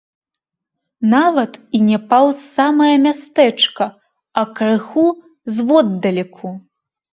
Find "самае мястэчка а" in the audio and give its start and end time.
2.55-4.49